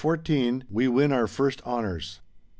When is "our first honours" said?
1.11-2.21